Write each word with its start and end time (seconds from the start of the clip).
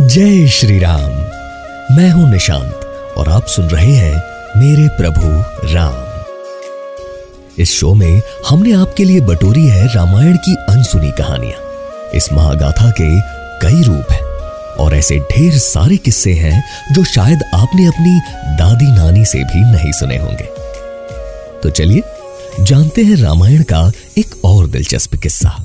जय 0.00 0.46
श्री 0.48 0.78
राम 0.78 1.10
मैं 1.96 2.10
हूँ 2.10 2.30
निशांत 2.30 2.80
और 3.18 3.28
आप 3.28 3.46
सुन 3.46 3.66
रहे 3.66 3.92
हैं 3.92 4.22
मेरे 4.56 4.88
प्रभु 4.88 5.26
राम। 5.74 7.62
इस 7.62 7.72
शो 7.72 7.94
में 7.94 8.22
हमने 8.48 8.72
आपके 8.72 9.04
लिए 9.04 9.20
बटोरी 9.20 9.66
है 9.66 9.94
रामायण 9.94 10.36
की 10.36 10.54
अनसुनी 10.54 11.10
कहानियाँ। 11.10 12.10
इस 12.14 12.32
महागाथा 12.32 12.90
के 13.00 13.20
कई 13.66 13.82
रूप 13.82 14.12
हैं 14.12 14.22
और 14.74 14.94
ऐसे 14.94 15.18
ढेर 15.18 15.52
सारे 15.52 15.96
किस्से 15.96 16.32
हैं 16.32 16.64
जो 16.92 17.04
शायद 17.04 17.42
आपने 17.54 17.86
अपनी 17.86 18.20
दादी 18.56 18.86
नानी 18.86 19.24
से 19.24 19.38
भी 19.38 19.60
नहीं 19.72 19.92
सुने 19.92 20.16
होंगे। 20.16 20.48
तो 21.62 21.70
चलिए, 21.70 22.02
जानते 22.60 23.02
हैं 23.02 23.16
रामायण 23.16 23.62
का 23.62 23.92
एक 24.18 24.44
और 24.44 24.66
दिलचस्प 24.66 25.14
किस्सा। 25.14 25.62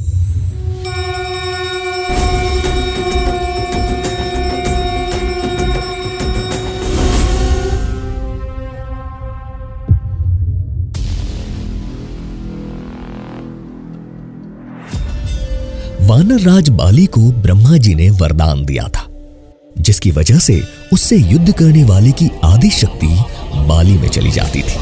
वानर 16.05 16.40
राज 16.40 16.68
बाली 16.70 17.05
को 17.05 17.22
ब्रह्मा 17.44 17.77
जी 17.77 17.94
ने 17.95 18.09
वरदान 18.09 18.64
दिया 18.66 18.88
था, 18.88 19.05
जिसकी 19.77 20.12
वजह 20.12 20.40
से 20.40 20.62
उससे 20.94 21.16
युद्ध 21.18 21.52
करने 21.52 21.84
वाले 21.84 22.12
की 22.12 22.30
आदि 22.44 22.70
शक्ति 22.72 23.08
बाली 23.68 23.98
में 23.98 24.08
चली 24.08 24.31
जाती 24.31 24.62
थी। 24.62 24.80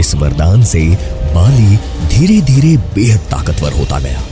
इस 0.00 0.14
वरदान 0.14 0.62
से 0.64 0.82
बाली 1.34 1.76
धीरे 2.08 2.40
धीरे 2.42 2.76
बेहद 2.94 3.20
ताकतवर 3.30 3.72
होता 3.72 3.98
गया 3.98 4.22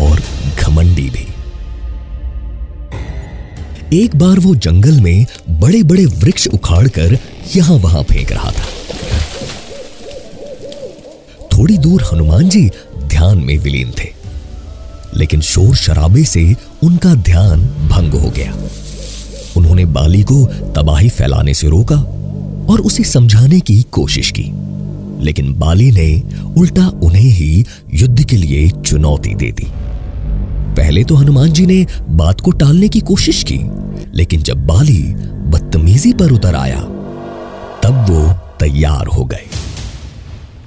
और 0.00 0.22
घमंडी 0.58 1.08
भी। 1.10 1.26
एक 3.94 4.16
बार 4.16 4.38
वो 4.38 4.54
जंगल 4.56 5.00
में 5.00 5.26
बड़े 5.60 5.82
बड़े 5.84 6.06
वृक्ष 6.06 6.48
उखाड़कर 6.48 7.18
यहाँ 7.56 7.76
वहाँ 7.78 8.02
फेंक 8.02 8.32
रहा 8.32 8.50
था। 8.50 8.66
थोड़ी 11.52 11.78
दूर 11.78 12.08
हनुमान 12.12 12.48
जी 12.48 12.68
ध्यान 12.98 13.38
में 13.38 13.56
विलीन 13.58 13.92
थे। 13.98 14.15
लेकिन 15.16 15.40
शोर 15.40 15.76
शराबे 15.76 16.24
से 16.24 16.56
उनका 16.82 17.14
ध्यान 17.14 17.60
भंग 17.62 18.12
हो 18.14 18.30
गया। 18.30 18.54
उन्होंने 19.56 19.84
बाली 19.84 20.22
को 20.22 20.46
तबाही 20.46 21.08
फैलाने 21.08 21.54
से 21.54 21.68
रोका 21.68 21.96
और 22.72 22.80
उसे 22.80 23.04
समझाने 23.04 23.60
की 23.60 23.82
कोशिश 23.82 24.30
की। 24.30 24.52
लेकिन 25.24 25.54
बाली 25.54 25.90
ने 25.90 26.22
उल्टा 26.56 26.88
उन्हें 26.88 27.30
ही 27.30 27.64
युद्ध 27.94 28.24
के 28.24 28.36
लिए 28.36 28.68
चुनौती 28.68 29.34
दे 29.34 29.52
दी। 29.52 29.66
पहले 30.74 31.04
तो 31.04 31.14
हनुमान 31.14 31.52
जी 31.52 31.66
ने 31.66 31.86
बात 32.10 32.40
को 32.40 32.50
टालने 32.50 32.88
की 32.88 33.00
कोशिश 33.00 33.44
की, 33.52 33.60
लेकिन 34.14 34.42
जब 34.42 34.66
बाली 34.66 35.02
बदतमीजी 35.46 36.12
पर 36.12 36.32
उतर 36.32 36.54
आया, 36.54 36.80
तब 37.82 38.06
वो 38.10 38.32
तैयार 38.60 39.06
हो 39.06 39.24
गए। 39.24 39.46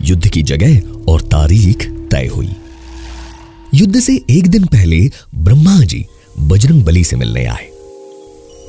युद्ध 0.01 0.27
की 0.27 0.43
जगह 0.43 0.81
और 1.07 1.21
तारीख 1.21 1.89
तय 2.11 2.29
हुई। 2.35 2.51
युद्ध 3.73 3.99
से 3.99 4.21
एक 4.29 4.47
दिन 4.47 4.63
पहले 4.63 5.11
ब्रह्मा 5.35 5.79
जी 5.79 6.05
बजरंग 6.39 6.83
बली 6.83 7.03
से 7.03 7.15
मिलने 7.15 7.45
आए। 7.45 7.65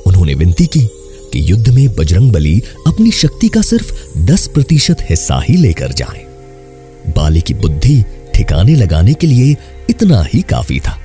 उन्होंने 0.07 0.33
विनती 0.33 0.65
की 0.65 0.79
कि 1.33 1.51
युद्ध 1.51 1.69
में 1.69 1.95
बजरंग 1.95 2.31
बली 2.31 2.61
अपनी 2.87 3.11
शक्ति 3.11 3.47
का 3.47 3.61
सिर्फ़ 3.61 4.19
दस 4.19 4.47
प्रतिशत 4.47 4.97
हिस्सा 5.09 5.41
ही 5.49 5.57
लेकर 5.57 5.91
जाए। 5.91 6.25
बाली 7.17 7.41
की 7.41 7.53
बुद्धि 7.53 8.03
ठिकाने 8.35 8.75
लगाने 8.75 9.13
के 9.13 9.27
लिए 9.27 9.55
इतना 9.89 10.25
ही 10.33 10.41
काफ़ी 10.41 10.79
था। 10.79 10.97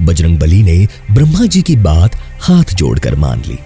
बजरंग 0.00 0.38
बली 0.38 0.62
ने 0.62 0.88
ब्रह्मा 1.10 1.46
जी 1.46 1.62
की 1.62 1.76
बात 1.76 2.16
हाथ 2.40 2.74
जोड़कर 2.74 3.14
मान 3.14 3.42
ली। 3.46 3.58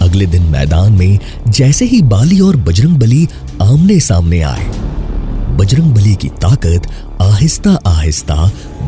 अगले 0.00 0.26
दिन 0.26 0.42
मैदान 0.42 0.92
में 0.92 1.18
जैसे 1.48 1.84
ही 1.84 2.02
बाली 2.02 2.40
और 2.40 2.56
बजरंग 2.56 2.96
बली 2.96 3.28
आमने 3.62 4.00
सामने 4.00 4.40
आए 4.40 4.75
बजरंग 5.56 5.94
बली 5.94 6.14
की 6.14 6.28
ताकत 6.42 6.86
आहिस्ता 7.22 7.70
आहिस्ता 7.86 8.34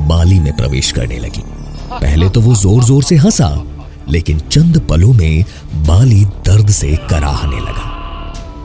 बाली 0.08 0.38
में 0.40 0.52
प्रवेश 0.56 0.90
करने 0.92 1.18
लगी। 1.18 1.42
पहले 1.90 2.28
तो 2.28 2.40
वो 2.40 2.54
ज़ोर 2.54 2.84
ज़ोर 2.84 3.02
से 3.02 3.16
हंसा, 3.16 3.50
लेकिन 4.08 4.38
चंद 4.50 4.78
पलों 4.80 5.12
में 5.12 5.44
बाली 5.86 6.24
दर्द 6.46 6.70
से 6.70 6.94
कराहने 7.10 7.60
लगा। 7.60 7.86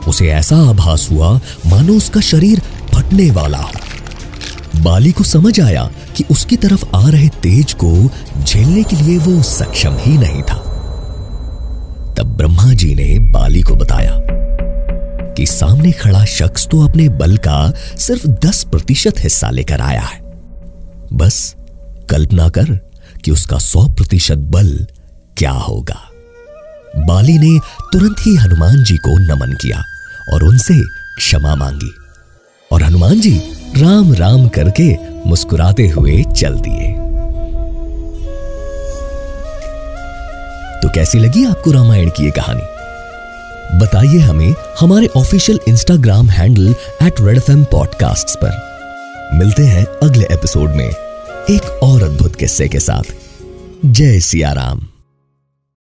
उसे 0.08 0.28
ऐसा 0.28 0.56
आभास 0.70 1.08
हुआ, 1.12 1.32
मानो 1.66 1.94
उसका 1.94 2.20
शरीर 2.20 2.60
फटने 2.94 3.30
वाला 3.30 3.58
हो। 3.58 3.72
बाली 4.82 5.12
को 5.12 5.24
समझ 5.24 5.60
आया 5.60 5.90
कि 6.16 6.24
उसकी 6.30 6.56
तरफ़ 6.56 6.84
आ 6.96 7.08
रहे 7.08 7.28
तेज 7.42 7.72
को 7.74 7.92
झेलने 8.44 8.82
के 8.82 8.96
लिए 8.96 9.18
वो 9.18 9.42
सक्षम 9.42 9.96
ही 10.00 10.16
नहीं 10.18 10.42
था। 10.42 10.58
तब 12.18 12.34
ब्रह्मा 12.36 12.72
जी 12.72 12.94
ने 12.94 13.18
बाली 13.32 13.62
को 13.62 13.74
बताया 13.74 14.12
कि 15.36 15.46
सामने 15.46 15.92
खड़ा 15.92 16.24
शख्स 16.24 16.66
तो 16.66 16.88
अपने 16.88 17.08
बल 17.08 17.36
का 17.36 17.72
सिर्फ़ 17.98 18.26
दस 18.28 18.64
प्रतिशत 18.64 19.14
हिस्सा 19.18 19.50
लेकर 19.50 19.80
आया 19.80 20.02
है। 20.02 20.20
बस 21.12 21.54
कल्पना 22.10 22.48
कर 22.48 22.70
कि 23.24 23.30
उसका 23.30 23.58
सौ 23.58 23.86
प्रतिशत 23.88 24.38
बल 24.38 24.86
क्या 25.36 25.50
होगा। 25.50 26.00
बाली 27.06 27.38
ने 27.38 27.58
तुरंत 27.92 28.16
ही 28.20 28.34
हनुमान 28.36 28.84
जी 28.84 28.96
को 28.96 29.18
नमन 29.18 29.52
किया 29.52 29.82
और 30.32 30.44
उनसे 30.44 30.74
क्षमा 31.18 31.54
मांगी 31.54 31.92
और 32.72 32.82
हनुमान 32.82 33.20
जी 33.20 33.36
राम 33.76 34.14
राम 34.14 34.48
करके 34.48 34.96
मुस्कुराते 35.26 35.88
हुए 35.88 36.22
चल 36.36 36.54
दिए। 36.54 36.92
तो 40.80 40.88
कैसी 40.88 41.18
लगी 41.18 41.44
आपको 41.44 41.72
रामायण 41.72 42.08
की 42.08 42.24
यह 42.24 42.30
कहानी? 42.30 42.73
बताइए 43.72 44.18
हमें 44.18 44.54
हमारे 44.80 45.06
official 45.06 45.60
Instagram 45.68 46.30
handle 46.30 46.74
at 47.02 47.14
red 47.20 47.36
F 47.36 47.50
podcast 47.50 48.38
पर। 48.44 48.74
मिलते 49.34 49.62
हैं 49.62 49.84
अगले 49.84 50.24
एपिसोड 50.24 50.70
में 50.70 50.88
एक 51.50 51.80
और 51.82 52.02
अद्भुत 52.02 52.36
किस्से 52.36 52.68
के 52.68 52.80
साथ। 52.80 53.02
जय 53.86 54.20
सिया 54.20 54.52
राम 54.52 54.80